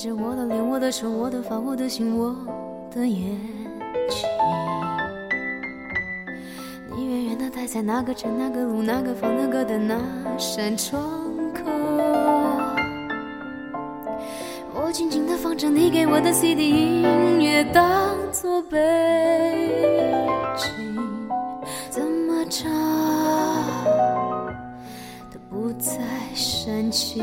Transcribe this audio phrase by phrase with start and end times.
[0.00, 2.34] 着我的脸，我的手，我的发，我的心，我
[2.90, 3.38] 的眼
[4.08, 4.26] 睛。
[6.96, 10.00] 你远远的待在那个城、那个路、那个房、那个的那
[10.38, 11.02] 扇窗
[11.52, 11.70] 口。
[14.72, 18.78] 我静静的放着你给我的 CD 音乐，当作背
[20.56, 20.96] 景，
[21.90, 22.72] 怎么唱
[25.30, 25.92] 都不再
[26.34, 27.22] 煽情。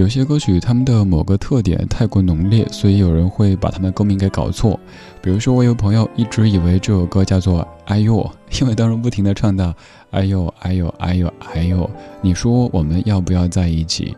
[0.00, 4.80] 有些歌曲，他们的某个特点太过浓烈，所以有人会把他们的歌名给搞错。
[5.20, 8.14] 比如说，我有朋友一直以为这首歌叫做《哎呦》，
[8.62, 9.74] 因为当时不停的唱到
[10.10, 11.90] “哎呦，哎呦，哎呦，哎呦”，
[12.22, 14.16] 你说我们要不要在一起？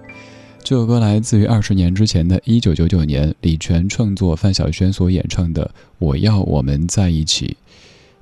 [0.63, 5.65] 这首歌来自于二十年之前的一九九九年，李泉创作，范晓萱所演唱的
[5.99, 7.49] 《我要我们在一起》。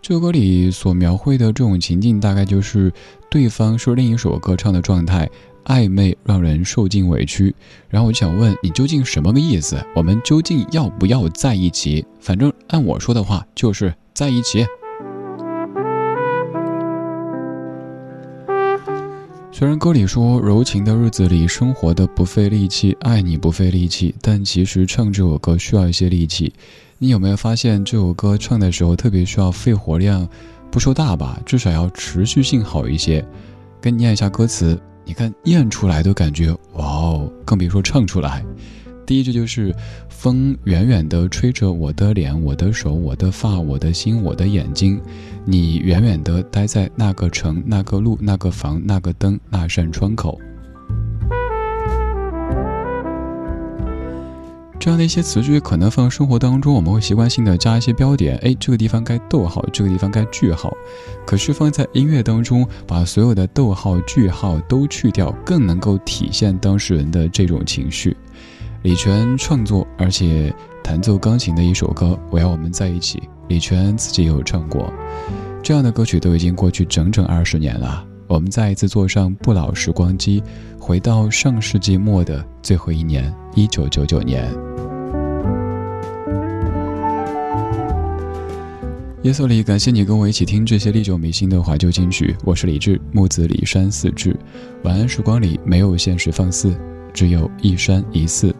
[0.00, 2.90] 这首歌里所描绘的这种情境，大概就是
[3.30, 5.28] 对方是另一首歌唱的状态，
[5.64, 7.54] 暧昧让人受尽委屈。
[7.88, 9.76] 然后我就想问你，究竟什么个意思？
[9.94, 12.04] 我们究竟要不要在一起？
[12.20, 14.64] 反正按我说的话，就是在一起。
[19.52, 26.54] 虽然歌里说柔情的日子里生活的不费力气，爱你不费力气，但其实唱这首歌需要一些力气。
[26.96, 30.26] 你有没有发现这首歌唱的时候特别需要肺活量？
[30.70, 33.22] 不说大吧，至少要持续性好一些。
[33.82, 34.80] 跟你念一下歌词，
[35.10, 38.44] 你看念出来都感觉哇哦，更别说唱出来。
[39.04, 39.74] 第一句就是
[40.08, 45.00] 风远远地吹着我的脸、我的手、我的发、我的心、我的眼睛，
[45.44, 50.40] 你远远地待在那个城、那个路、那个房、那个灯、那扇窗口。
[54.80, 60.72] 这样的一些词句，可能放生活当中，我们会习惯性的加一些标点，哎，这个地方该逗号，这个地方该句号。
[61.26, 68.16] 可是放在音乐当中，把所有的逗号、句号都去掉，更能够体现当事人的这种情绪。
[68.80, 70.50] 李泉创作而且
[70.82, 73.18] 弹奏钢琴的一首歌《我要我们在一起》，
[73.48, 74.90] 李泉自己也有唱过。
[75.62, 78.02] 这样的歌曲都已经过去整整二十年了。
[78.30, 80.40] 我们再一次坐上不老时光机，
[80.78, 84.48] 回到上世纪末的最后一年，一九九九年。
[89.24, 92.36] 夜色里，感谢你跟我一起听这些历久弥新的怀旧金曲。
[92.44, 94.38] 我是李志，木子李山四志。
[94.84, 96.72] 晚安时光里没有现实放肆。
[97.12, 98.54] 只有一山一寺。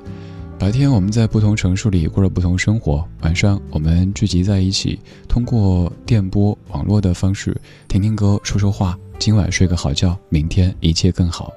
[0.58, 7.56] 白天我们在不同城市里过着不同生活，晚上我们聚集在一起，通过电波、网络的方式
[7.87, 8.99] 听听歌、说说话。
[9.20, 11.52] 今晚睡个好觉，明天一切更好。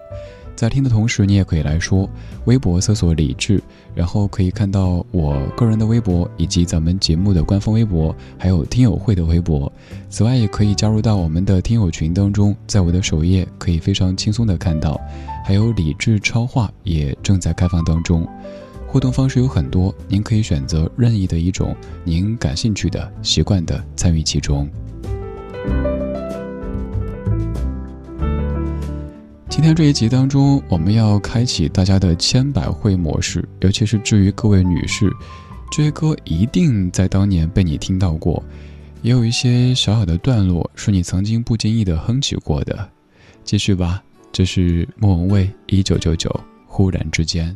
[0.53, 2.07] 在听的同时，你也可以来说，
[2.43, 3.63] 微博搜索李智，
[3.95, 9.71] 然后可以看到我个人的微博，以及咱们节目的官方微博，还有听友会的微博。
[10.09, 14.99] 此外，也可以加入到我们的听友群当中，在我的首页可以非常轻松的看到。
[15.45, 18.27] 还有李智超话也正在开放当中，
[18.85, 21.73] 互动方式有很多，您可以选择任意的一种
[22.03, 24.69] 您感兴趣的、习惯的参与其中。
[29.53, 35.13] 今天这一集当中，我们要开启大家的千百惠模式，尤其是至于各位女士，
[35.71, 38.43] 这些歌一定在当年被你听到过，
[39.03, 42.89] 也有一些小小的段落是你曾经不经意的哼起过的。
[43.43, 44.01] 继续吧，
[44.31, 46.31] 这是莫文蔚《一九九九》，
[46.65, 47.55] 忽然之间。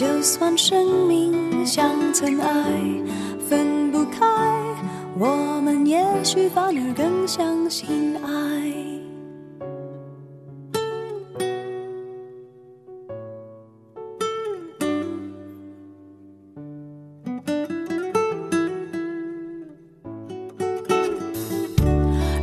[0.00, 2.48] 就算生命像尘埃，
[3.46, 4.26] 分不开，
[5.18, 8.30] 我们也许反而更相信爱。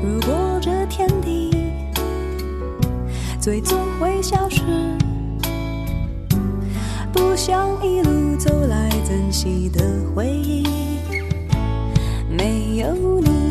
[0.04, 1.50] 如果这天地
[3.42, 4.62] 最终会消失，
[7.38, 9.80] 像一路走来珍惜的
[10.16, 10.66] 回忆，
[12.28, 13.47] 没有你，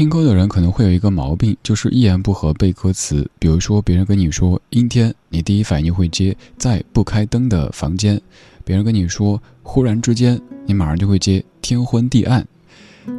[0.00, 3.30] 听歌的人可能会有一个毛病，就是一言不合背歌词。
[3.38, 8.16] 比如说，别人跟你说阴天，你第一反应会接在不开灯的房间；
[8.64, 12.48] 别人跟你说忽然之间，你马上就会接天昏地暗。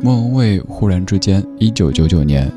[0.02, 2.52] 莫文蔚《忽然之间》，一九九九年，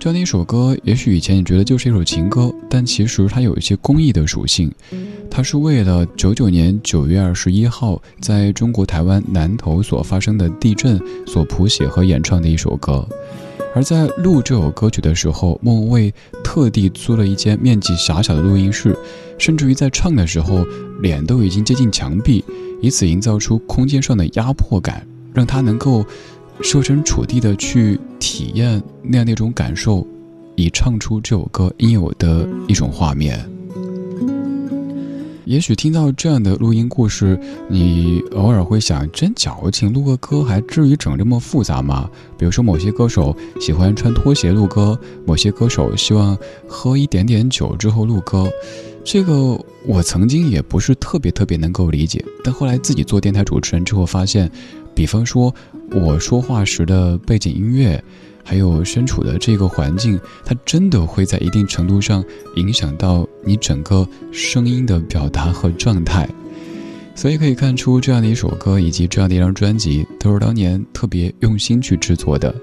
[0.00, 4.72] 这样的一首歌，也许以前你觉得就是一首情歌，但其实它有一些公益的属性。
[5.30, 13.06] 它是为了九九年九月二十一号在中国台湾南投所发生的地震所谱写和演唱的一首歌。
[13.78, 18.98] 而在录这首歌曲的时候，莫文蔚特地租了一间面积狭小的录音室，
[19.38, 20.66] 甚至于在唱的时候，
[21.00, 22.44] 脸都已经接近墙壁，
[22.82, 26.04] 以此营造出空间上的压迫感，让他能够。
[26.60, 30.04] 设身处地的去体验那样那种感受，
[30.56, 33.48] 以唱出这首歌应有的一种画面。
[35.48, 37.40] 也许听到这样的录音故事，
[37.70, 42.06] 你偶尔会想：真矫情，录个歌还至于整这么复杂吗？
[42.36, 46.36] 比如说，某些歌手喜欢穿拖鞋录歌，某些歌手希望
[46.68, 48.46] 喝一点点酒之后录歌。
[49.02, 54.50] 这个我曾经也不是特别特别能够理解，但后来自己做电台主持人之后发现，
[54.94, 55.54] 比方说。
[55.90, 58.04] 我说话时的背景音乐，
[58.48, 62.24] 还有身处的这个环境，它真的会在一定程度上
[62.56, 66.26] 影响到你整个声音的表达和状态。
[67.14, 72.54] 所以可以看出，这样的一首歌以及这样的一张专辑，都是当年特别用心去制作的。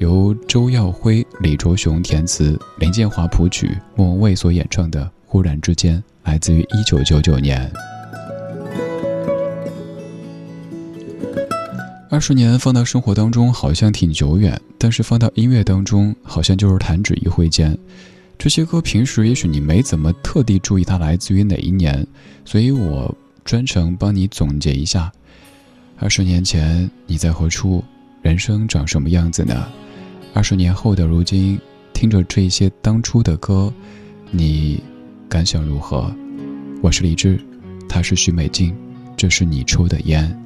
[0.00, 7.72] 由周耀辉、李卓雄填词，林建华谱曲，莫文蔚所演唱的《忽然之间》，来自于一九九九年。
[12.12, 17.74] 二十年放到生活当中好像挺久远，但是放到音乐当中好像就是弹指一挥间。
[18.36, 22.06] 这些歌平时也许你没怎么特地注意它来自于哪一年，
[22.44, 23.16] 所以我
[23.46, 25.10] 专程帮你总结一下：
[25.96, 27.82] 二十年前你在何处，
[28.20, 29.66] 人生长什么样子呢？
[30.34, 31.58] 二十年后的如今，
[31.94, 33.72] 听着这些当初的歌，
[34.30, 34.82] 你
[35.30, 36.14] 感想如何？
[36.82, 37.40] 我是李志，
[37.88, 38.76] 他是许美静，
[39.16, 40.38] 这是你抽的烟。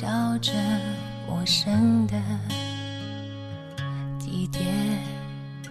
[0.00, 0.06] 笑
[0.38, 0.52] 着
[1.26, 2.14] 陌生的
[4.20, 4.64] 地点，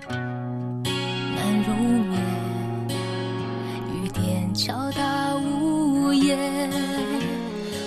[0.10, 2.20] 难入眠，
[3.94, 6.38] 雨点敲打屋檐，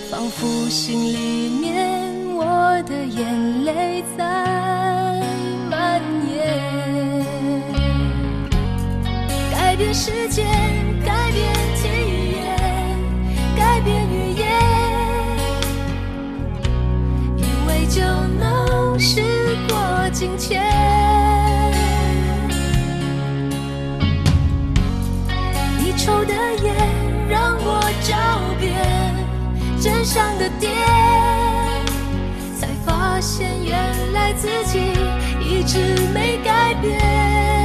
[0.09, 3.50] 仿佛心里面我的眼
[30.03, 30.71] 上的店，
[32.59, 34.79] 才发现原来自己
[35.39, 35.77] 一直
[36.13, 37.60] 没改变。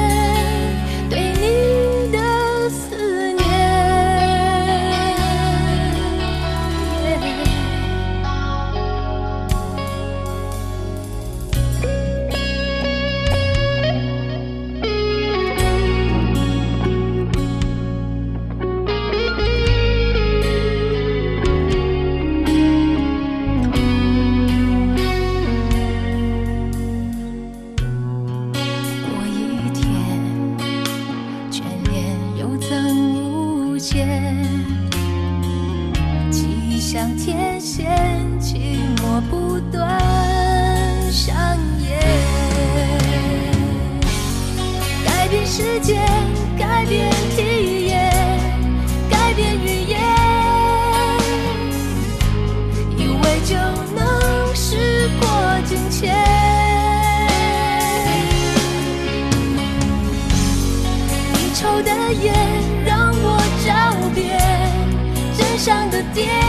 [65.67, 66.46] 上的蝶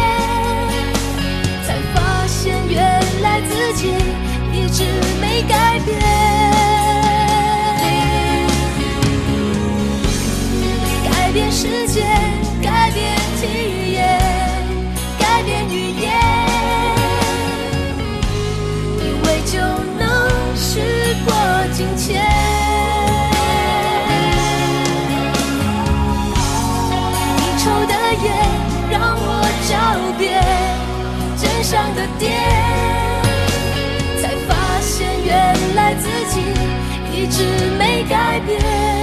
[37.28, 37.44] 一直
[37.78, 38.97] 没改变。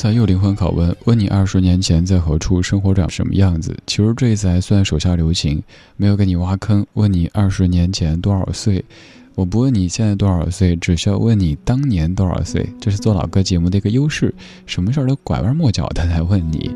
[0.00, 3.76] 才又灵魂拷问，问你二十年前在何处，生活长什么样子？
[3.86, 5.62] 其实这一次还算手下留情，
[5.98, 6.86] 没有给你挖坑。
[6.94, 8.82] 问你二十年前多少岁？
[9.34, 12.66] 我不问你现在多少岁，只需要问你当年多少岁。
[12.80, 16.74] 这是做老歌节目的一个优势，什么事儿都拐弯抹角的来问你。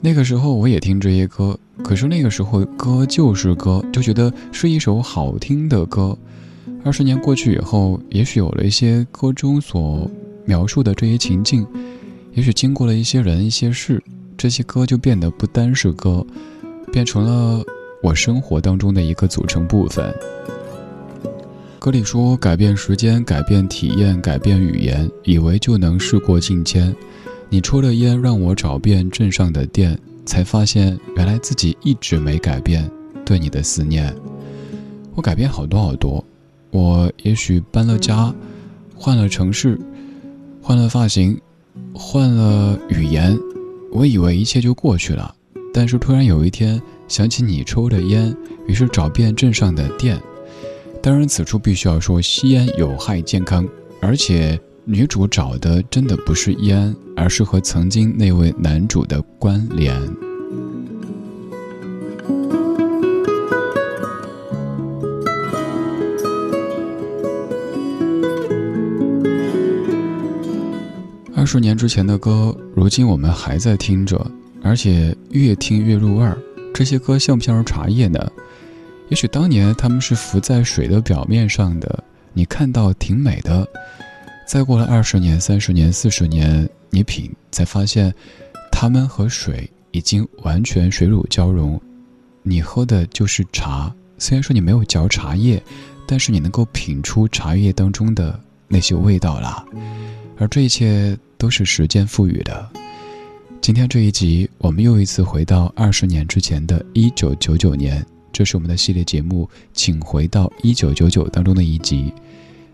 [0.00, 6.16] 那个时候我也听这些歌，可是那个时候歌就是歌，就觉得是一首好听的歌。
[6.84, 10.08] 二十年过去以后，也许有了一些歌中所
[10.44, 11.66] 描述的这些情境。
[12.32, 14.02] 也许经过了一些人、一些事，
[14.36, 16.24] 这些歌就变得不单是歌，
[16.92, 17.64] 变成了
[18.02, 20.14] 我生活当中的一个组成部分。
[21.80, 26.94] 歌里说：“改变时间，改变体验，改变语言，以为就能事过境迁。
[27.48, 32.88] 你抽了烟，让我找遍镇上的店，才发现原来自己一直没改变
[33.24, 34.14] 对你的思念。
[35.14, 36.24] 我改变好多好多，
[36.70, 38.32] 我也许搬了家，
[38.94, 39.76] 换了城市，
[40.62, 41.36] 换了发型。”
[41.94, 43.38] 换了语言，
[43.92, 45.34] 我以为一切就过去了，
[45.72, 48.34] 但是突然有一天想起你抽的烟，
[48.66, 50.20] 于是找遍镇上的店。
[51.02, 53.66] 当然，此处必须要说吸烟有害健康，
[54.00, 59.98] 而且女主找的真的不是烟，而是和曾经那位男主的关联。
[71.52, 74.24] 十年之前的歌，如今我们还在听着，
[74.62, 76.38] 而且越听越入味儿。
[76.72, 78.24] 这些歌像不像是茶叶呢？
[79.08, 83.66] 也许当年他们是浮在水的表面上的，你看到挺美的。
[84.46, 88.14] 再过了二十年、三十年、四十年，你品才发现，
[88.70, 91.80] 它们和水已经完全水乳交融。
[92.44, 95.60] 你喝的就是茶，虽然说你没有嚼茶叶，
[96.06, 99.64] 但是你能够品出茶叶当中的那些味道啦。
[100.38, 101.18] 而这一切。
[101.40, 102.68] 都是时间赋予的。
[103.62, 112.12] 今天这一集，我们又一次回到二十年之前的一九九九年，这是我们的系列节目《请回到一九九九》当中的一集。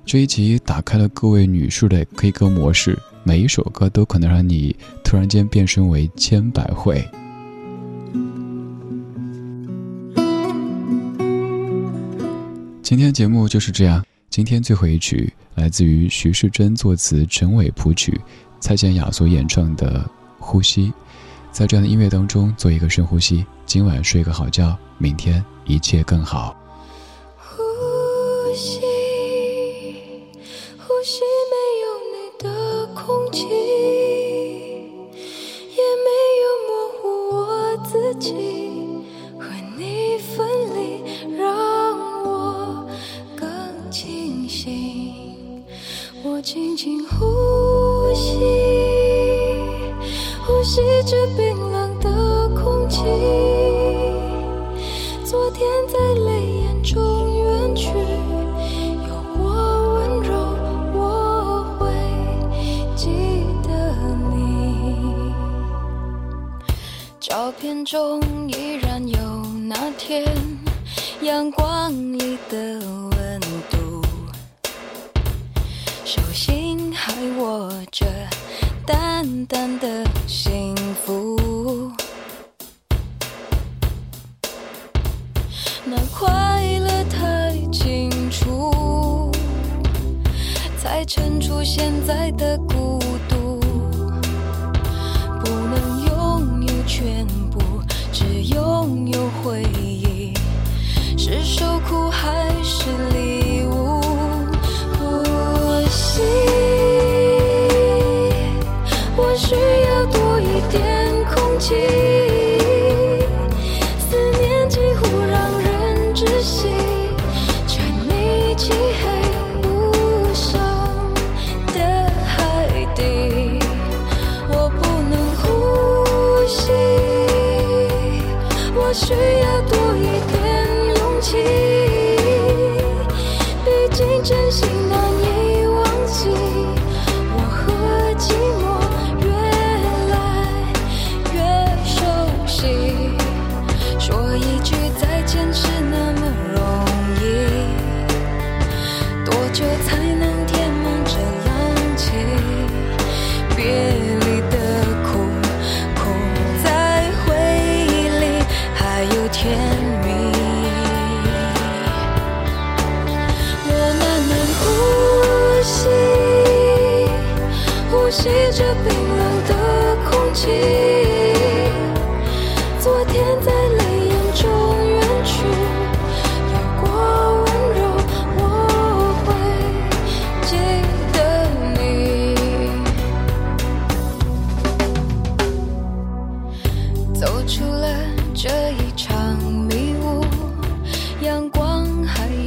[0.05, 4.75] 这一集打开了各位女士的 K 歌模式，每一首歌都可能让你
[5.05, 7.09] 突然间变身为千百惠。
[12.83, 18.21] 今天节目就是这样，今天最后一曲来自于徐世珍作词，陈伟谱曲。
[18.59, 20.01] 蔡健雅所演唱的
[20.39, 20.89] 《呼吸》，
[21.53, 26.57] 在这样的音乐当中做一个深呼吸，今晚睡个好觉，明天一切更好。
[67.47, 69.19] 照片中依然有
[69.69, 70.25] 那天
[71.23, 74.03] 阳光里的温度，
[76.05, 78.05] 手心还握着。
[78.85, 81.93] 淡淡的幸福，
[85.85, 89.31] 那快乐太清楚，
[90.77, 92.99] 才衬出现在的孤
[101.29, 103.26] 是受苦还是离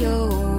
[0.00, 0.49] 有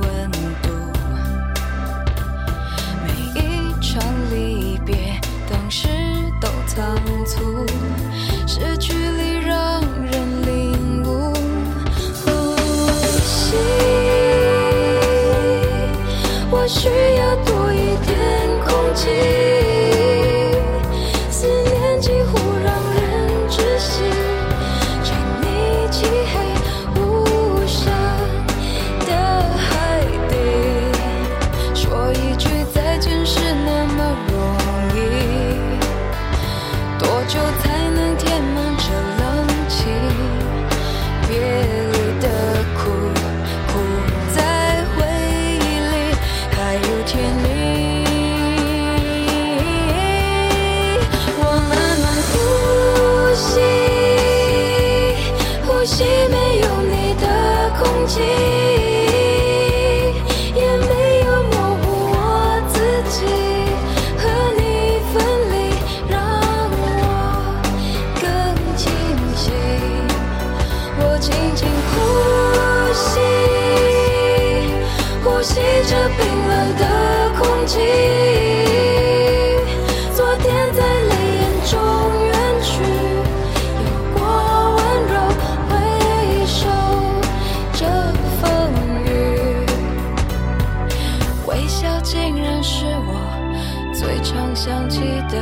[94.12, 95.41] 非常想起的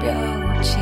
[0.00, 0.08] 表
[0.62, 0.80] 情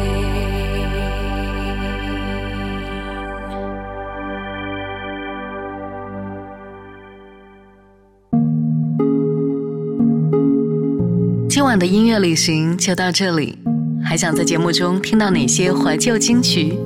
[11.49, 13.59] 今晚的音乐旅行就到这里
[14.05, 16.77] 还想在节目中听到哪些怀旧金曲？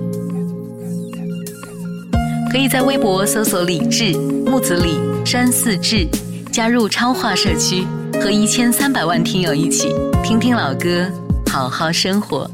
[2.52, 6.06] 可以在微博搜索李志木子李山寺志
[6.52, 7.85] 加入超话社区。
[8.20, 9.88] 和一千三百万听友一起
[10.22, 11.11] 听听老歌
[11.50, 12.50] 好好生活。